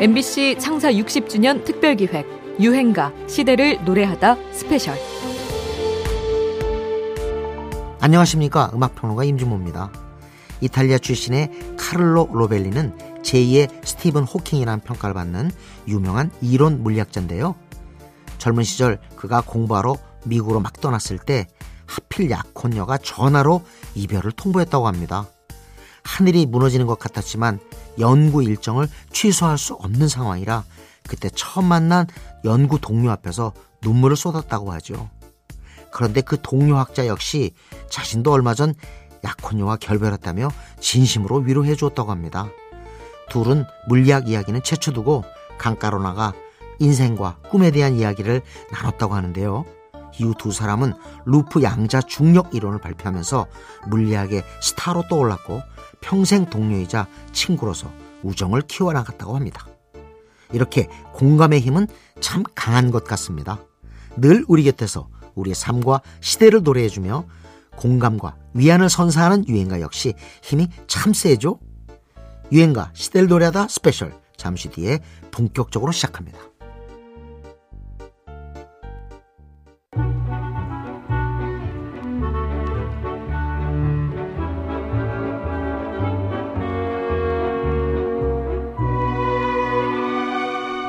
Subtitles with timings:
[0.00, 4.96] MBC 창사 60주년 특별기획 유행가 시대를 노래하다 스페셜
[8.00, 9.92] 안녕하십니까 음악평론가 임진모입니다.
[10.62, 15.50] 이탈리아 출신의 카를로 로벨리는 제2의 스티븐 호킹이라는 평가를 받는
[15.86, 17.54] 유명한 이론 물리학자인데요.
[18.38, 21.46] 젊은 시절 그가 공부하러 미국으로 막 떠났을 때
[21.84, 23.60] 하필 약혼녀가 전화로
[23.94, 25.26] 이별을 통보했다고 합니다.
[26.04, 27.58] 하늘이 무너지는 것 같았지만
[27.98, 30.64] 연구 일정을 취소할 수 없는 상황이라
[31.08, 32.06] 그때 처음 만난
[32.44, 35.10] 연구 동료 앞에서 눈물을 쏟았다고 하죠.
[35.92, 37.52] 그런데 그 동료 학자 역시
[37.88, 38.74] 자신도 얼마 전
[39.24, 42.48] 약혼녀와 결별했다며 진심으로 위로해 주었다고 합니다.
[43.28, 45.24] 둘은 물리학 이야기는 제쳐두고
[45.58, 46.32] 강가로 나가
[46.78, 49.64] 인생과 꿈에 대한 이야기를 나눴다고 하는데요.
[50.18, 53.46] 이후 두 사람은 루프 양자 중력 이론을 발표하면서
[53.88, 55.62] 물리학의 스타로 떠올랐고
[56.00, 57.90] 평생 동료이자 친구로서
[58.22, 59.66] 우정을 키워나갔다고 합니다.
[60.52, 61.86] 이렇게 공감의 힘은
[62.20, 63.58] 참 강한 것 같습니다.
[64.16, 67.24] 늘 우리 곁에서 우리의 삶과 시대를 노래해주며
[67.76, 71.60] 공감과 위안을 선사하는 유행가 역시 힘이 참 세죠?
[72.52, 74.98] 유행가 시대를 노래하다 스페셜 잠시 뒤에
[75.30, 76.38] 본격적으로 시작합니다.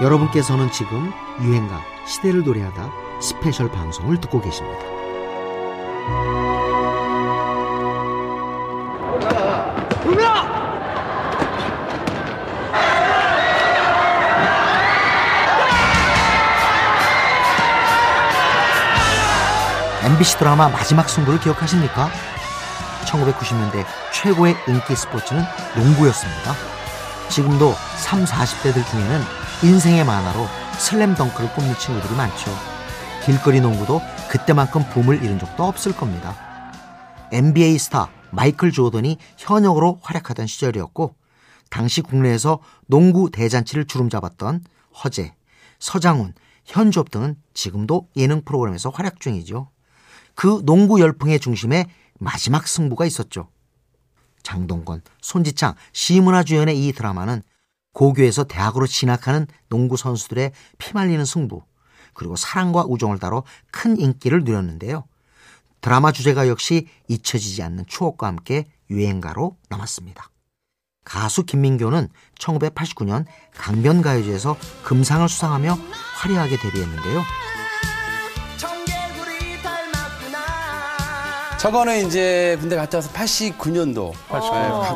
[0.01, 2.89] 여러분께서는 지금 유행가 시대를 노래하다
[3.21, 4.79] 스페셜 방송을 듣고 계십니다.
[20.03, 22.09] MBC 드라마 마지막 승부를 기억하십니까?
[23.05, 25.43] 1990년대 최고의 인기 스포츠는
[25.75, 26.53] 농구였습니다.
[27.29, 30.47] 지금도 3, 40대들 중에는 인생의 만화로
[30.79, 32.51] 슬램덩크를 꼽는 친구들이 많죠.
[33.23, 36.35] 길거리 농구도 그때만큼 붐을 이룬 적도 없을 겁니다.
[37.31, 41.13] NBA 스타 마이클 조던이 현역으로 활약하던 시절이었고
[41.69, 44.63] 당시 국내에서 농구 대잔치를 주름잡았던
[45.03, 45.35] 허재,
[45.77, 46.33] 서장훈,
[46.65, 49.69] 현주업 등은 지금도 예능 프로그램에서 활약 중이죠.
[50.33, 51.85] 그 농구 열풍의 중심에
[52.17, 53.49] 마지막 승부가 있었죠.
[54.41, 57.43] 장동건, 손지창, 시문화 주연의 이 드라마는
[57.93, 61.63] 고교에서 대학으로 진학하는 농구 선수들의 피말리는 승부,
[62.13, 65.05] 그리고 사랑과 우정을 다뤄 큰 인기를 누렸는데요.
[65.81, 70.29] 드라마 주제가 역시 잊혀지지 않는 추억과 함께 유행가로 남았습니다.
[71.03, 72.09] 가수 김민교는
[72.39, 73.25] 1989년
[73.55, 75.77] 강변가요제에서 금상을 수상하며
[76.17, 77.21] 화려하게 데뷔했는데요.
[81.61, 84.13] 저거는 이제 군대 갔다 와서 89년도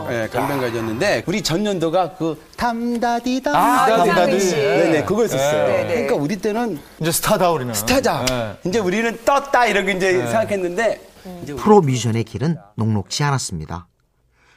[0.10, 4.40] 예, 강변가였는데 우리 전년도가 그 담다디담 아, 담다디.
[4.50, 5.68] 네네 그거였었어요.
[5.68, 5.86] 네.
[5.86, 7.72] 그러니까 우리 때는 이제 스타다 우리는.
[7.72, 8.56] 스타자 네.
[8.68, 11.02] 이제 우리는 떴다 이렇게 이제 생각했는데
[11.44, 13.88] 이제 우리- 프로 뮤지션의 길은 녹록지 않았습니다.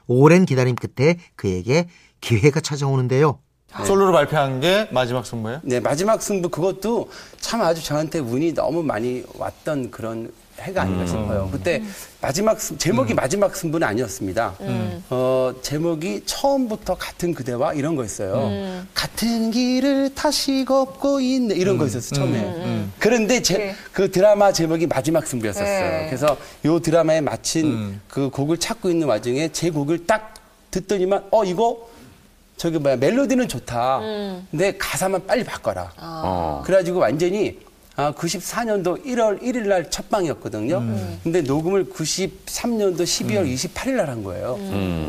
[0.06, 1.88] 오랜 기다림 끝에 그에게
[2.22, 3.38] 기회가 찾아오는데요.
[3.84, 5.60] 솔로로 발표한 게 마지막 승부예요?
[5.62, 11.48] 네 마지막 승부 그것도 참 아주 저한테 운이 너무 많이 왔던 그런 해가 아닌가 싶어요.
[11.52, 11.80] 그때
[12.20, 14.54] 마지막 승- 제목이 마지막 승부는 아니었습니다.
[15.08, 18.84] 어, 제목이 처음부터 같은 그대와 이런 거였어요.
[18.92, 21.54] 같은 길을 다시 걷고 있네.
[21.54, 22.86] 이런 거였었어요 처음에.
[22.98, 26.06] 그런데 제, 그 드라마 제목이 마지막 승부였었어요.
[26.06, 30.34] 그래서 요 드라마에 마친 그 곡을 찾고 있는 와중에 제 곡을 딱
[30.72, 31.88] 듣더니만 어 이거
[32.58, 34.00] 저기 뭐야 멜로디는 좋다.
[34.50, 36.62] 근데 가사만 빨리 바꿔라.
[36.66, 40.78] 그래가지고 완전히 아, 94년도 1월 1일 날 첫 방이었거든요.
[41.24, 44.56] 근데 녹음을 93년도 12월 28일 날 한 거예요.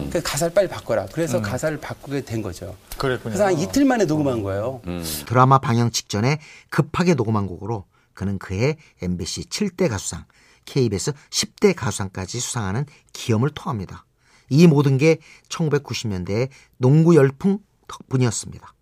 [0.10, 1.06] 그래서 가사를 빨리 바꿔라.
[1.12, 2.76] 그래서 가사를 바꾸게 된 거죠.
[2.98, 3.34] 그랬군요.
[3.36, 4.82] 그래서 한 이틀 만에 녹음한 거예요.
[5.28, 6.40] 드라마 방영 직전에
[6.70, 10.26] 급하게 녹음한 곡으로 그는 그해 MBC 7대 가수상,
[10.66, 14.04] KBS 10대 가수상까지 수상하는 기염을 토합니다.
[14.50, 15.18] 이 모든 게
[15.50, 18.74] 1990년대의 농구 열풍 덕분이었습니다.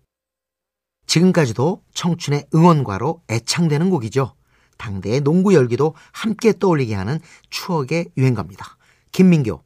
[1.06, 4.34] 지금까지도 청춘의 응원가로 애창되는 곡이죠.
[4.76, 7.18] 당대의 농구 열기도 함께 떠올리게 하는
[7.50, 8.76] 추억의 유행가입니다.
[9.10, 9.62] 김민교,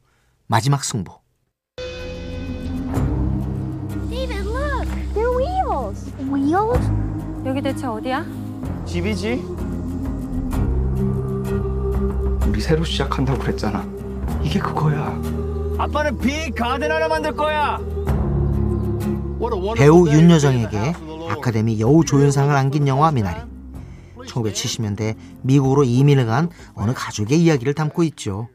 [0.47, 1.19] 마지막 승부.
[4.09, 4.87] David, look!
[5.13, 6.11] They're wheels!
[6.19, 6.91] Wheels?
[7.45, 8.25] 여기 대체 어디야?
[8.85, 9.43] 집이지.
[12.47, 13.83] 우리 새로 시작한다고 그랬잖아.
[14.43, 15.42] 이게 그거야.
[15.77, 17.79] 아빠는 빅 가든 하나 만들 거야.
[19.75, 20.93] 배우 윤여정에게
[21.29, 23.41] 아카데미 여우 조연상을 안긴 영화 미나리.
[24.27, 28.47] 1970년대 미국으로 이민을 간 어느 가족의 이야기를 담고 있죠.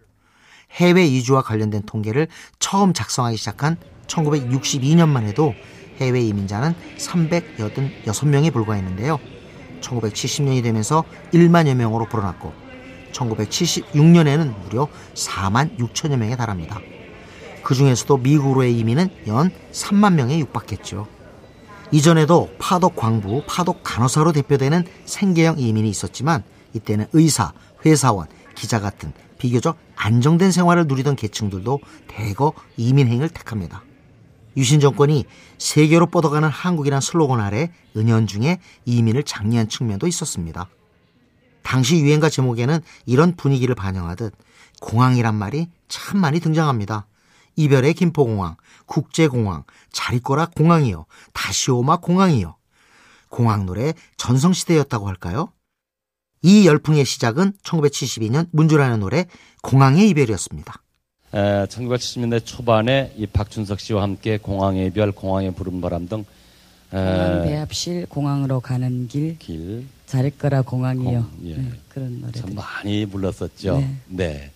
[0.72, 2.28] 해외 이주와 관련된 통계를
[2.58, 3.76] 처음 작성하기 시작한
[4.06, 5.54] 1962년만 해도
[5.98, 9.18] 해외 이민자는 386명에 불과했는데요.
[9.80, 12.52] 1970년이 되면서 1만여 명으로 불어났고
[13.12, 16.80] 1976년에는 무려 4만 6천여 명에 달합니다.
[17.68, 21.06] 그 중에서도 미국으로의 이민은 연 3만 명에 육박했죠.
[21.90, 27.52] 이전에도 파독 광부, 파독 간호사로 대표되는 생계형 이민이 있었지만 이때는 의사,
[27.84, 33.82] 회사원, 기자 같은 비교적 안정된 생활을 누리던 계층들도 대거 이민행을 택합니다.
[34.56, 35.26] 유신 정권이
[35.58, 40.70] 세계로 뻗어가는 한국이란 슬로건 아래 은연중에 이민을 장려한 측면도 있었습니다.
[41.62, 44.32] 당시 유행가 제목에는 이런 분위기를 반영하듯
[44.80, 47.04] 공항이란 말이 참 많이 등장합니다.
[47.58, 48.54] 이별의 김포공항,
[48.86, 52.54] 국제공항, 잘 있거라 공항이요, 다시 오마 공항이요.
[53.28, 55.52] 공항 노래 전성시대였다고 할까요?
[56.42, 59.26] 이 열풍의 시작은 1972년 문주라는 노래
[59.62, 60.72] 공항의 이별이었습니다.
[61.34, 66.24] 에, 1970년대 초반에 이 박준석 씨와 함께 공항의 이별, 공항의 부른바람 등
[66.90, 71.22] 공항 배합실 공항으로 가는 길 길, 잘했거라 공항이요.
[71.22, 71.56] 공- 예.
[71.56, 72.32] 네, 그런 노래.
[72.32, 73.78] 참 많이 불렀었죠.
[73.78, 73.96] 네.
[74.06, 74.52] 네.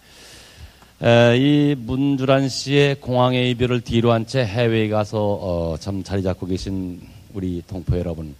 [1.03, 6.47] 에, 이 문주란 씨의 공항의 이별을 뒤로 한 채 해외에 가서 어, 참 자리 잡고
[6.47, 7.01] 계신
[7.35, 8.35] 우리 동포 여러분.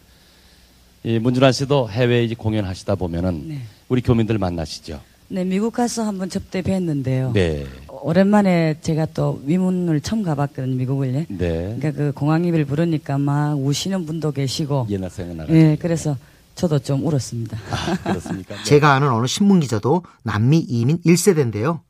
[1.03, 3.59] 이 문주란 씨도 해외에 이제 공연하시다 보면은 네.
[3.89, 5.01] 우리 교민들 만나시죠.
[5.29, 7.33] 네, 미국 가서 한번 접대 뵀는데요.
[7.33, 7.67] 네.
[7.89, 11.15] 오랜만에 제가 또 위문을 처음 가봤거든요, 미국을.
[11.15, 11.27] 예.
[11.29, 11.75] 네.
[11.79, 14.87] 그러니까 그 공항 이별 부르니까 막 우시는 분도 계시고.
[14.91, 15.53] 옛날 생각나가.
[15.53, 16.17] 예, 그래서
[16.55, 17.59] 저도 좀 울었습니다.
[17.71, 18.55] 아, 그렇습니까?
[18.57, 18.63] 네.
[18.65, 21.81] 제가 아는 어느 신문 기자도 남미 이민 1세대인데요.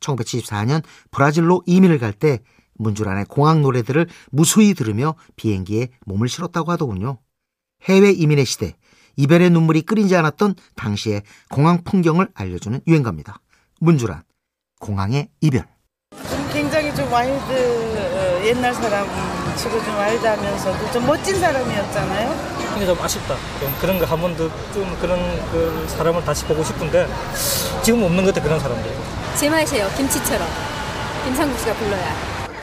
[0.00, 2.40] 1974년 브라질로 이민을 갈 때
[2.78, 7.18] 문주란의 공항 노래들을 무수히 들으며 비행기에 몸을 실었다고 하더군요.
[7.88, 8.74] 해외 이민의 시대,
[9.16, 13.40] 이별의 눈물이 끊이지 않았던 당시의 공항 풍경을 알려주는 유행가입니다.
[13.80, 14.22] 문주란,
[14.80, 15.66] 공항의 이별.
[16.52, 19.06] 굉장히 좀 와일드 어, 옛날 사람
[19.56, 22.74] 치고 좀 와일드하면서도 좀 멋진 사람이었잖아요.
[22.76, 23.36] 이게 좀 아쉽다.
[23.60, 25.18] 좀 그런 거 한번더좀 그런
[25.50, 27.06] 그 사람을 다시 보고 싶은데
[27.82, 29.17] 지금 없는 것 같아 그런 사람들.
[29.38, 29.88] 제 맛이에요.
[29.96, 30.48] 김치처럼.
[31.24, 32.12] 김상국 씨가 불러야.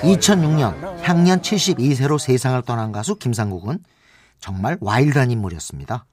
[0.01, 3.79] 2006년 향년 72세로 세상을 떠난 가수 김상국은
[4.41, 6.03] 정말 와일드한 인물이었습니다.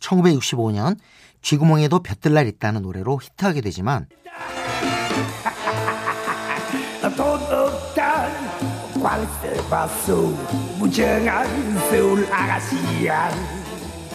[0.00, 0.96] 1965년
[1.42, 4.06] 쥐구멍에도 볕들 날 있다는 노래로 히트하게 되지만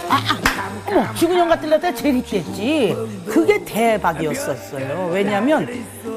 [0.07, 2.95] 서울 아가씨야 어머, 쥐구녕 같은 데가 제일 힙했지.
[3.27, 5.09] 그게 대박이었었어요.
[5.11, 5.67] 왜냐면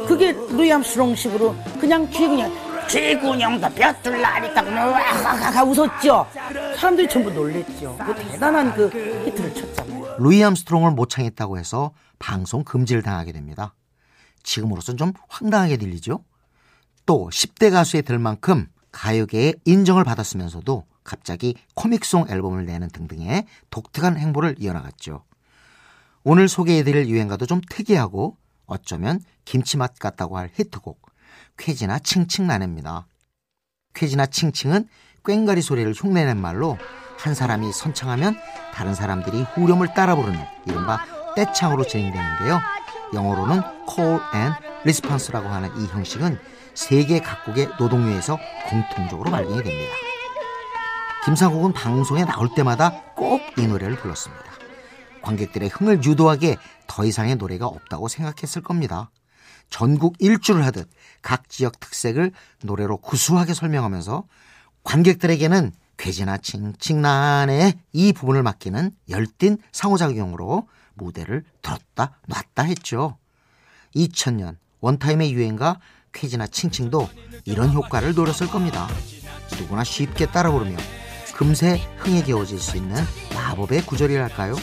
[0.06, 2.52] 그게 루이 암스트롱식으로 그냥 쥐구녕,
[2.88, 6.26] 쥐구녕도 볕들 날 하니까 그냥 와하하하 웃었죠.
[6.76, 7.96] 사람들이 전부 놀랬죠.
[8.04, 8.88] 그 대단한 그
[9.26, 10.16] 히트를 쳤잖아요.
[10.18, 13.74] 루이 암스트롱을 모창했다고 해서 방송 금지를 당하게 됩니다.
[14.42, 16.20] 지금으로선 좀 황당하게 들리죠?
[17.04, 18.66] 또 10대 가수에 될 만큼
[18.96, 25.22] 가요계의 인정을 받았으면서도 갑자기 코믹송 앨범을 내는 등등의 독특한 행보를 이어나갔죠.
[26.24, 31.00] 오늘 소개해드릴 유행가도 좀 특이하고 어쩌면 김치맛 같다고 할 히트곡
[31.58, 33.06] 쾌지나 칭칭 나냅니다.
[33.94, 34.88] 쾌지나 칭칭은
[35.22, 36.78] 꽹가리 소리를 흉내낸 말로
[37.18, 38.38] 한 사람이 선창하면
[38.72, 41.04] 다른 사람들이 후렴을 따라 부르는 이른바
[41.36, 42.60] 떼창으로 진행되는데요.
[43.12, 46.38] 영어로는 call and response라고 하는 이 형식은
[46.76, 48.38] 세계 각국의 노동요에서
[48.68, 49.94] 공통적으로 발견이 됩니다.
[51.24, 54.44] 김상국은 방송에 나올 때마다 꼭 이 노래를 불렀습니다.
[55.22, 56.56] 관객들의 흥을 유도하기에
[56.86, 59.10] 더 이상의 노래가 없다고 생각했을 겁니다.
[59.70, 60.88] 전국 일주를 하듯
[61.22, 64.24] 각 지역 특색을 노래로 구수하게 설명하면서
[64.84, 73.16] 관객들에게는 괴지나 칭칭나네 이 부분을 맡기는 열띤 상호작용으로 무대를 들었다 놨다 했죠.
[73.96, 75.80] 2000년 원타임의 유행가
[76.16, 77.08] 쾌지나 칭칭도
[77.44, 78.88] 이런 효과를 노렸을 겁니다.
[79.58, 80.76] 누구나 쉽게 따라 부르며
[81.34, 82.96] 금세 흥에 겨워질 수 있는
[83.34, 84.56] 마법의 구절이랄까요?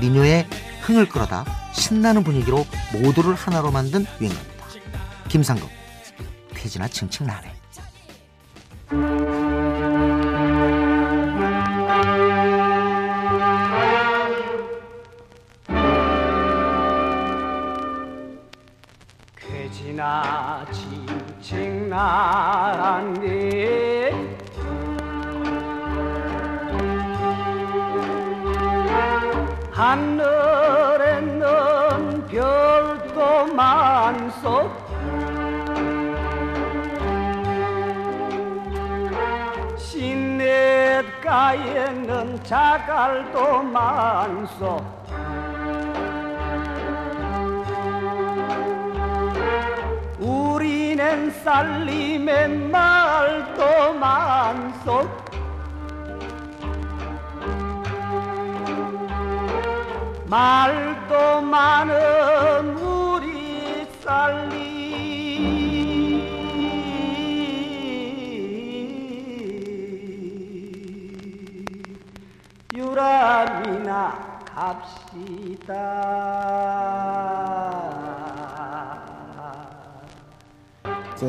[0.00, 0.46] 민요의
[0.82, 4.64] 흥을 끌어다 신나는 분위기로 모두를 하나로 만든 유행가입니다.
[5.28, 5.70] 김상국,
[6.54, 7.52] 쾌지나 칭칭나네.
[19.94, 23.30] 지나 칭칭 나란데
[29.70, 31.46] 하늘에는
[32.26, 34.68] 별도 많소
[41.14, 45.03] 시냇가에는 자갈도 많소
[51.14, 55.08] 맹살리 맨날 또만 속
[60.26, 64.64] 말도 많은 우리 살림.
[72.74, 75.74] 유람이나 갑시다.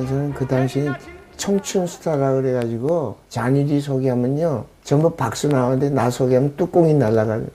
[0.05, 0.89] 저는 그 당시에
[1.37, 7.45] 청춘 스타라 그래가지고 잔일이 소개하면요 전부 박수 나오는데 나 소개하면 뚜껑이 날아가요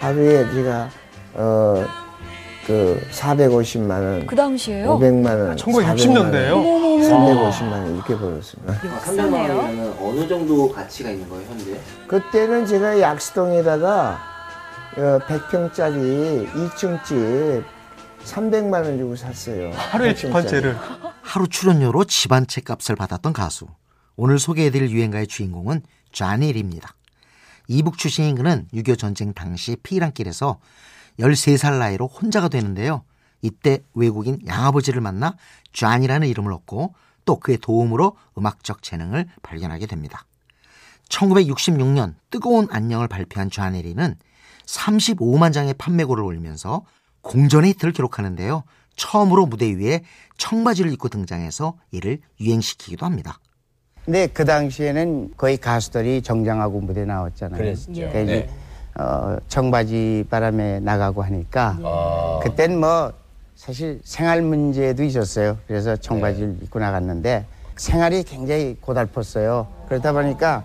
[0.00, 0.88] 하루에 제가
[1.34, 2.02] 어
[2.66, 4.96] 그 450만 원, 그 당시에요?
[4.98, 6.54] 500만 원, 1960 년대예요?
[6.54, 7.50] 어머머머.
[7.50, 8.74] 350만 원 이렇게 벌었습니다.
[9.04, 11.76] 300만 원이면 어느 정도 가치가 있는 거예요, 현재?
[12.06, 14.18] 그때는 제가 약수동에다가
[14.96, 17.64] 어, 100평짜리 2층 집
[18.24, 19.72] 300만 원 주고 샀어요.
[19.74, 20.76] 하루에 집한 채를.
[21.22, 23.66] 하루 출연료로 집한채 값을 받았던 가수.
[24.16, 26.94] 오늘 소개해드릴 유행가의 주인공은 쟈닐입니다.
[27.68, 30.58] 이북 출신인 그는 6.25 전쟁 당시 피란길에서
[31.20, 33.04] 13살 나이로 혼자가 되는데요.
[33.40, 35.36] 이때 외국인 양아버지를 만나
[35.72, 40.26] 쟈니라는 이름을 얻고 또 그의 도움으로 음악적 재능을 발견하게 됩니다.
[41.08, 44.16] 1966년 뜨거운 안녕을 발표한 쟈니리는
[44.66, 46.84] 35만 장의 판매고를 올리면서
[47.22, 48.64] 공전의 히트를 기록하는데요.
[48.96, 50.02] 처음으로 무대 위에
[50.38, 53.38] 청바지를 입고 등장해서 이를 유행시키기도 합니다.
[54.04, 57.58] 근데 그 당시에는 거의 가수들이 정장하고 무대 나왔잖아요.
[57.58, 57.92] 그랬죠.
[57.92, 58.48] 그러니까 이제 네.
[59.02, 61.78] 어, 청바지 바람에 나가고 하니까
[62.42, 63.12] 그땐 뭐
[63.54, 65.56] 사실 생활 문제도 있었어요.
[65.68, 67.46] 그래서 청바지를 입고 나갔는데
[67.76, 69.66] 생활이 굉장히 고달팠어요.
[69.88, 70.64] 그러다 보니까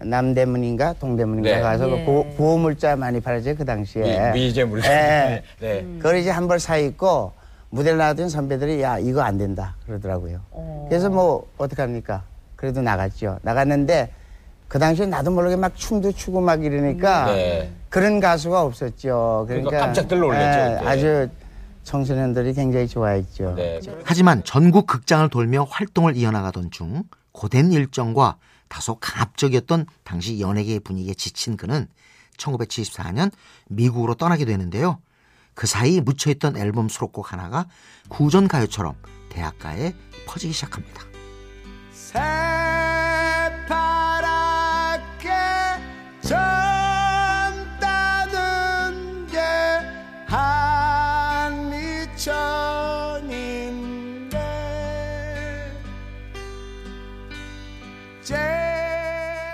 [0.00, 1.60] 남대문인가 동대문인가 네.
[1.60, 2.04] 가서 예.
[2.04, 4.32] 보, 보호물자 많이 팔았죠 그 당시에.
[4.32, 4.80] 미- 미제물.
[4.80, 5.42] 네.
[5.60, 5.82] 네.
[5.98, 7.32] 그걸 이제 한 벌 사 입고
[7.70, 10.40] 무대를 나왔던 선배들이 야 이거 안 된다 그러더라고요.
[10.88, 12.22] 그래서 뭐 어떡합니까?
[12.56, 13.38] 그래도 나갔죠.
[13.42, 14.12] 나갔는데
[14.68, 17.72] 그 당시에 나도 모르게 막 춤도 추고 막 이러니까 네.
[17.88, 19.44] 그런 가수가 없었죠.
[19.48, 20.88] 그러니까 그러니까 깜짝 놀랐죠, 예, 그때.
[20.88, 21.28] 아주
[21.84, 23.54] 청소년들이 굉장히 좋아했죠.
[23.54, 23.80] 네.
[24.04, 28.36] 하지만 전국 극장을 돌며 활동을 이어나가던 중 고된 일정과
[28.68, 31.86] 다소 강압적이었던 당시 연예계 분위기에 지친 그는
[32.36, 33.30] 1974년
[33.68, 34.98] 미국으로 떠나게 되는데요.
[35.58, 37.66] 그 사이 묻혀있던 앨범 수록곡 하나가
[38.08, 38.94] 구전 가요처럼
[39.28, 39.92] 대학가에
[40.24, 41.02] 퍼지기 시작합니다.
[41.90, 42.38] 새파랗게
[46.20, 46.46] 젊다는
[49.26, 49.40] 게
[50.28, 51.88] 한리천인데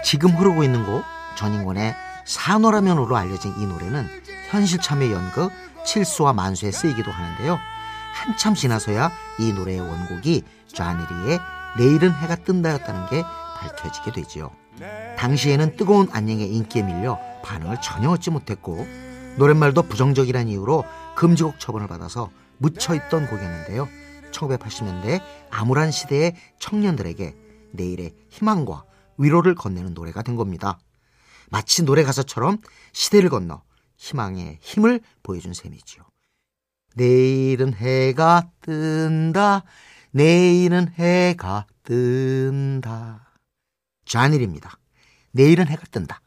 [0.05, 1.03] 지금 흐르고 있는 곡
[1.39, 1.97] 전인권의
[2.27, 5.51] 산호라면으로 알려진 이 노래는 현실 참여 연극
[5.87, 7.59] 칠수와 만수에 쓰이기도 하는데요.
[8.15, 9.11] 한참 지나서야
[9.41, 11.41] 이 노래의 원곡이 쟈니리의
[11.79, 13.23] 내일은 해가 뜬다였다는 게
[13.57, 14.51] 밝혀지게 되지요.
[15.19, 18.87] 당시에는 뜨거운 안녕의 인기에 밀려 반응을 전혀 얻지 못했고
[19.37, 20.85] 노랫말도 부정적이라는 이유로
[21.17, 23.89] 금지곡 처분을 받아서 묻혀있던 곡이었는데요.
[24.31, 25.21] 1980년대
[25.51, 27.35] 암울한 시대의 청년들에게
[27.73, 28.85] 내일의 희망과
[29.17, 30.79] 위로를 건네는 노래가 된 겁니다.
[31.51, 32.59] 마치 노래 가사처럼
[32.93, 33.63] 시대를 건너
[33.97, 36.05] 희망의 힘을 보여준 셈이지요.
[36.95, 39.65] 내일은 해가 뜬다.
[40.11, 43.39] 내일은 해가 뜬다.
[44.05, 44.79] 쟈닐입니다.
[45.33, 46.21] 내일은 해가 뜬다.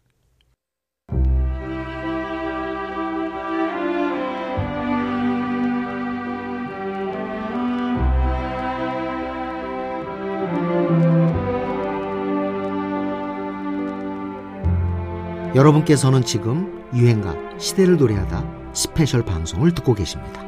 [15.55, 20.46] 여러분께서는 지금 유행가 시대를 노래하다 스페셜 방송을 듣고 계십니다.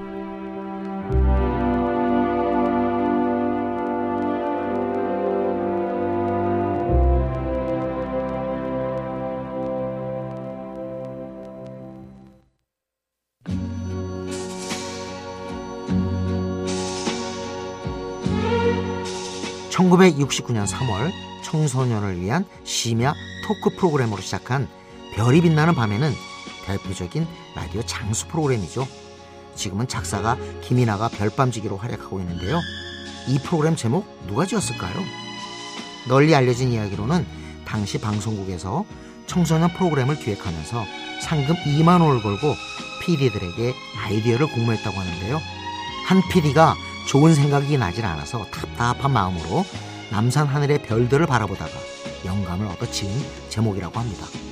[19.72, 21.10] (1969년 3월)
[21.44, 23.14] 청소년을 위한 심야
[23.48, 24.68] 토크 프로그램으로 시작한
[25.16, 26.12] 별이 빛나는 밤에는
[26.78, 28.88] 대표적인 라디오 장수 프로그램이죠.
[29.56, 32.60] 지금은 작사가 김이나가 별밤지기로 활약하고 있는데요.
[33.28, 34.96] 이 프로그램 제목 누가 지었을까요?
[36.08, 37.26] 널리 알려진 이야기로는
[37.66, 38.86] 당시 방송국에서
[39.28, 40.86] 청소년 프로그램을 기획하면서
[41.22, 42.56] 상금 2만 원을 걸고
[43.02, 43.74] PD들에게
[44.04, 45.40] 아이디어를 공모했다고 하는데요.
[46.08, 46.76] 한 PD가
[47.08, 49.66] 좋은 생각이 나질 않아서 답답한 마음으로
[50.12, 51.72] 남산 하늘의 별들을 바라보다가
[52.26, 53.12] 영감을 얻어 지은
[53.50, 54.49] 제목이라고 합니다.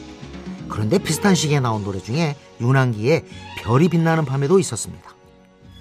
[0.69, 3.25] 그런데 비슷한 시기에 나온 노래 중에 윤한기의
[3.59, 5.03] 별이 빛나는 밤에도 있었습니다.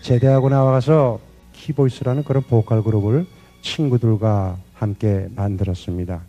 [0.02, 1.20] 제대하고 나와서
[1.52, 3.26] 키보이스라는 그런 보컬 그룹을
[3.62, 6.20] 친구들과 함께 만들었습니다.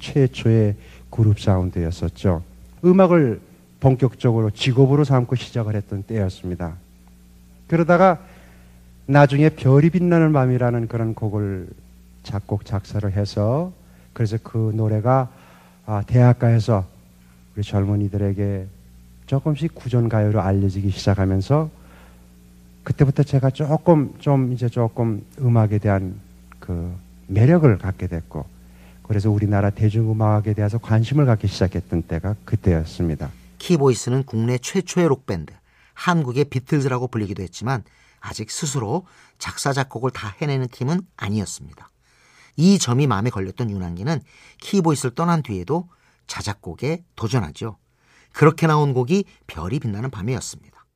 [0.00, 0.76] 최초의
[1.10, 2.42] 그룹 사운드였었죠.
[2.84, 3.40] 음악을
[3.80, 6.74] 본격적으로 직업으로 삼고 시작을 했던 때였습니다.
[7.68, 8.18] 그러다가
[9.06, 11.68] 나중에 별이 빛나는 밤이라는 그런 곡을
[12.22, 13.72] 작곡 작사를 해서
[14.12, 15.28] 그래서 그 노래가
[15.86, 16.86] 아, 대학가에서
[17.54, 18.66] 우리 젊은이들에게
[19.26, 21.70] 조금씩 구전 가요로 알려지기 시작하면서
[22.82, 26.20] 그때부터 제가 조금 좀 이제 조금 음악에 대한
[26.58, 26.94] 그
[27.28, 28.44] 매력을 갖게 됐고
[29.02, 33.30] 그래서 우리나라 대중음악에 대해서 관심을 갖기 시작했던 때가 그때였습니다.
[33.58, 35.52] 키보이스는 국내 최초의 록밴드,
[35.94, 37.84] 한국의 비틀즈라고 불리기도 했지만
[38.20, 39.06] 아직 스스로
[39.38, 41.88] 작사, 작곡을 다 해내는 팀은 아니었습니다.
[42.56, 44.20] 이 점이 마음에 걸렸던 윤항기는
[44.60, 45.88] 키보이스를 떠난 뒤에도
[46.32, 47.76] 자작곡에 도전하죠.
[48.32, 50.86] 그렇게 나온 곡이 별이 빛나는 밤이었습니다.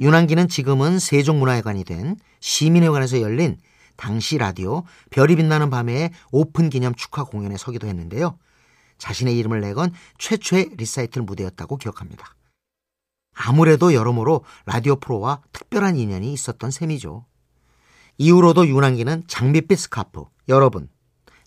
[0.00, 3.58] 윤항기는 지금은 세종문화회관이 된 시민회관에서 열린
[3.96, 8.38] 당시 라디오 별이 빛나는 밤의 오픈 기념 축하 공연에 서기도 했는데요.
[8.96, 12.34] 자신의 이름을 내건 최초의 리사이틀 무대였다고 기억합니다.
[13.34, 17.26] 아무래도 여러모로 라디오 프로와 특별한 인연이 있었던 셈이죠.
[18.16, 20.88] 이후로도 윤항기는 장밋빛 스카프, 여러분,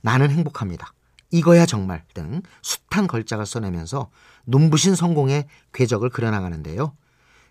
[0.03, 0.93] 나는 행복합니다.
[1.31, 4.09] 이거야 정말 등 숱한 걸작을 써내면서
[4.45, 6.95] 눈부신 성공의 궤적을 그려나가는데요.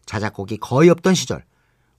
[0.07, 1.45] 자작곡이 거의 없던 시절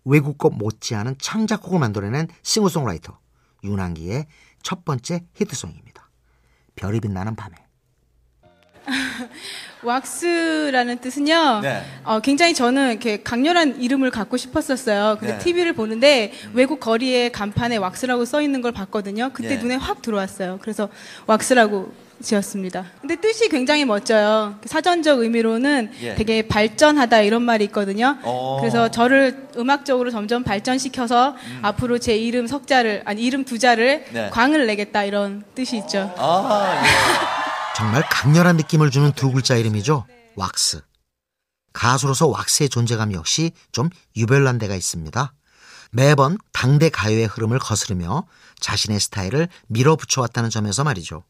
[0.05, 3.17] 외국곡 못지않은 창작곡을 만들어낸 싱어송라이터
[3.63, 4.27] 윤한기의
[4.63, 6.09] 첫 번째 히트송입니다.
[6.75, 7.68] 별이 빛나는 밤에.
[9.83, 11.59] 왁스라는 뜻은요.
[11.61, 11.81] 네.
[12.03, 15.17] 어, 굉장히 저는 이렇게 강렬한 이름을 갖고 싶었었어요.
[15.19, 15.39] 근데 네.
[15.39, 19.29] TV를 보는데 외국 거리에 간판에 왁스라고 써 있는 걸 봤거든요.
[19.33, 19.57] 그때 네.
[19.57, 20.59] 눈에 확 들어왔어요.
[20.61, 20.89] 그래서
[21.27, 21.91] 왁스라고
[22.21, 22.85] 지었습니다.
[22.99, 24.55] 근데 뜻이 굉장히 멋져요.
[24.65, 26.15] 사전적 의미로는 예.
[26.15, 28.17] 되게 발전하다 이런 말이 있거든요.
[28.23, 28.57] 어.
[28.59, 34.13] 그래서 저를 음악적으로 점점 발전시켜서 앞으로 제 이름 석자를 아니 이름 두 자를 음.
[34.13, 34.29] 네.
[34.31, 36.13] 광을 내겠다 이런 뜻이 있죠.
[36.17, 36.81] 아,
[37.79, 40.05] 정말 강렬한 느낌을 주는 두 글자 이름이죠.
[40.35, 40.81] 왁스.
[41.71, 45.33] 가수로서 왁스의 존재감 역시 좀 유별난 데가 있습니다.
[45.93, 48.27] 매번 당대 가요의 흐름을 거스르며
[48.59, 51.23] 자신의 스타일을 밀어붙여왔다는 점에서 말이죠.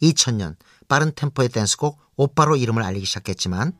[0.00, 0.56] 2000년
[0.88, 3.74] 빠른 템포의 댄스곡 오빠로 이름을 알리기 시작했지만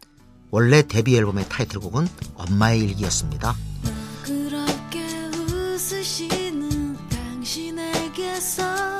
[0.50, 3.56] 원래 데뷔 앨범의 타이틀곡은 엄마의 일기였습니다.
[4.26, 5.06] 그렇게
[5.48, 8.98] 웃으시는 당신에게서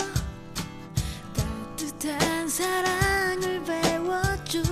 [1.98, 4.62] 따뜻한 사랑을 배웠죠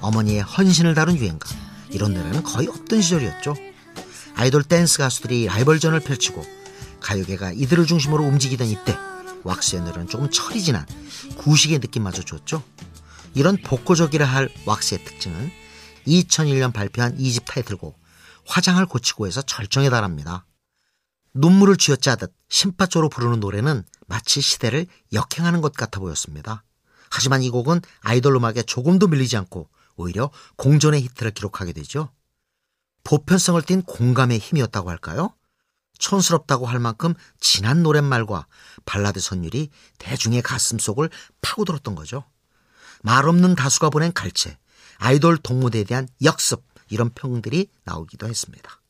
[0.00, 1.48] 어머니의 헌신을 다룬 유행가
[1.90, 3.56] 이런 노래는 거의 없던 시절이었죠.
[4.36, 6.44] 아이돌 댄스 가수들이 라이벌전을 펼치고
[7.00, 8.96] 가요계가 이들을 중심으로 움직이던 이때
[9.42, 10.86] 왁스의 노래는 조금 철이 지난
[11.38, 12.62] 구식의 느낌마저 줬죠.
[13.34, 15.50] 이런 복고적이라 할 왁스의 특징은
[16.06, 17.98] 2001년 발표한 2집 타이틀곡
[18.46, 20.46] 화장을 고치고에서 절정에 달합니다.
[21.34, 26.64] 눈물을 쥐어짜듯 심파조로 부르는 노래는 마치 시대를 역행하는 것 같아 보였습니다.
[27.10, 32.10] 하지만 이 곡은 아이돌 음악에 조금도 밀리지 않고 오히려 공존의 히트를 기록하게 되죠.
[33.04, 35.34] 보편성을 띤 공감의 힘이었다고 할까요?
[35.98, 38.46] 촌스럽다고 할 만큼 진한 노랫말과
[38.84, 42.24] 발라드 선율이 대중의 가슴 속을 파고들었던 거죠.
[43.02, 44.58] 말 없는 다수가 보낸 갈채,
[44.98, 48.80] 아이돌 동무대에 대한 역습 이런 평들이 나오기도 했습니다.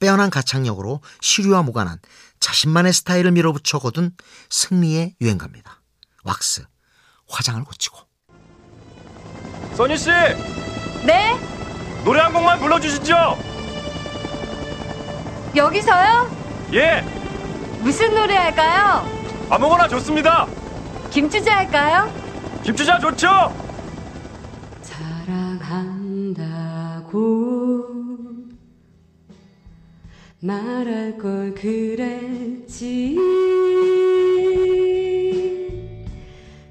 [0.00, 1.98] 빼어난 가창력으로 시류와 무관한
[2.40, 4.12] 자신만의 스타일을 밀어붙여 거둔
[4.48, 5.80] 승리의 유행가입니다.
[6.24, 6.64] 왁스,
[7.28, 7.98] 화장을 고치고.
[9.76, 10.08] 써니 씨
[11.04, 11.38] 네?
[12.04, 13.14] 노래 한 곡만 불러주시죠.
[15.54, 16.30] 여기서요?
[16.72, 17.02] 예
[17.80, 19.06] 무슨 노래 할까요?
[19.50, 20.46] 아무거나 좋습니다.
[21.10, 22.10] 김추자 할까요?
[22.62, 23.28] 김추자 좋죠.
[26.40, 27.89] 사랑한다고
[30.42, 33.16] 말할 걸 그랬지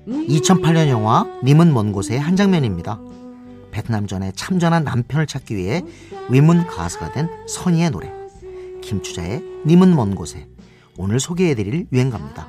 [0.08, 3.00] 2008년 영화 님은 먼 곳의 한 장면입니다.
[3.70, 5.84] 베트남전에 참전한 남편을 찾기 위해
[6.30, 8.12] 위문 가수가 된 선희의 노래
[8.82, 10.48] 김추자의 님은 먼 곳에
[10.98, 12.48] 오늘 소개해드릴 유행가입니다.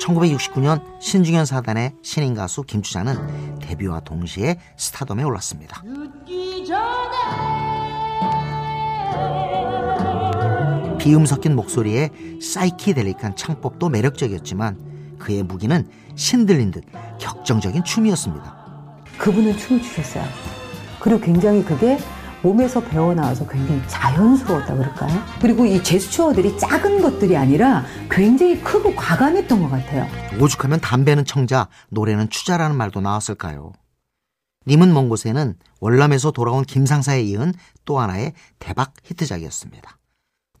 [0.00, 5.82] 1969년 신중현 사단의 신인 가수 김추자는 데뷔와 동시에 스타덤에 올랐습니다.
[11.04, 12.08] 비음 섞인 목소리에
[12.40, 16.82] 사이키델릭한 창법도 매력적이었지만 그의 무기는 신들린 듯
[17.20, 19.04] 격정적인 춤이었습니다.
[19.18, 20.24] 그분은 춤을 추셨어요.
[21.00, 21.98] 그리고 굉장히 그게
[22.42, 25.22] 몸에서 배어나와서 굉장히 자연스러웠다 그럴까요?
[25.42, 30.08] 그리고 이 제스처들이 작은 것들이 아니라 굉장히 크고 과감했던 것 같아요.
[30.40, 33.72] 오죽하면 담배는 청자, 노래는 추자라는 말도 나왔을까요?
[34.66, 37.52] 님은 먼 곳에는 월남에서 돌아온 김상사에 이은
[37.84, 39.98] 또 하나의 대박 히트작이었습니다.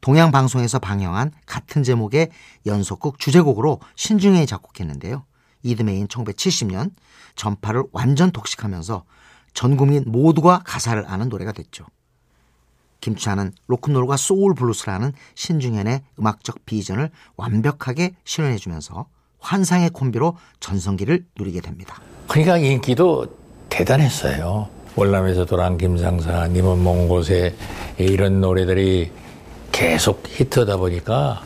[0.04, 2.28] 동양방송에서 방영한 같은 제목의
[2.66, 5.24] 연속극 주제곡으로 신중현이 작곡했는데요.
[5.62, 6.90] 이듬해인 1970년
[7.36, 9.04] 전파를 완전 독식하면서
[9.54, 11.86] 전 국민 모두가 가사를 아는 노래가 됐죠.
[13.00, 19.06] 김추자는 로큰롤과 소울 블루스라는 신중현의 음악적 비전을 완벽하게 실현해주면서
[19.38, 22.02] 환상의 콤비로 전성기를 누리게 됩니다.
[22.28, 23.26] 그러니까 인기도
[23.70, 24.68] 대단했어요.
[24.96, 27.56] 월남에서 돌아온 김상사, 님은 먼 곳에
[27.96, 29.24] 이런 노래들이
[29.74, 31.42] 계속 히트하다 보니까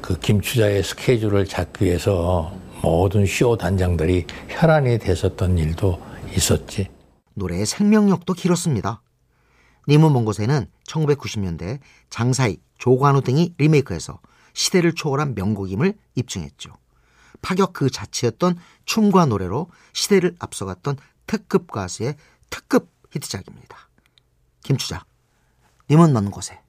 [0.00, 6.00] 그 김추자의 스케줄을 잡기 위해서 모든 쇼 단장들이 혈안이 됐었던 일도
[6.36, 6.88] 있었지.
[7.34, 9.02] 노래의 생명력도 길었습니다.
[9.88, 14.20] 님은 먼 곳에는 1990년대 장사희, 조관우 등이 리메이크해서
[14.52, 16.72] 시대를 초월한 명곡임을 입증했죠.
[17.42, 22.14] 파격 그 자체였던 춤과 노래로 시대를 앞서갔던 특급 가수의
[22.50, 23.88] 특급 히트작입니다.
[24.62, 25.04] 김추자,
[25.90, 26.60] 님은 먼 곳에.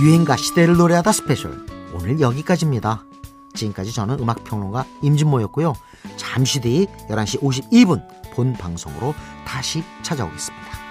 [0.00, 1.66] 유행가 시대를 노래하다 스페셜.
[1.92, 3.04] 오늘 여기까지입니다.
[3.52, 5.74] 지금까지 저는 음악평론가 임진모였고요.
[6.16, 10.89] 잠시 뒤 11시 52분 본 방송으로 다시 찾아오겠습니다.